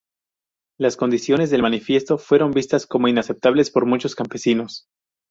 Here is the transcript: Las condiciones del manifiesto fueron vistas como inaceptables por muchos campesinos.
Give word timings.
Las 0.79 0.97
condiciones 0.97 1.51
del 1.51 1.61
manifiesto 1.61 2.17
fueron 2.17 2.53
vistas 2.53 2.87
como 2.87 3.07
inaceptables 3.07 3.69
por 3.69 3.85
muchos 3.85 4.15
campesinos. 4.15 4.85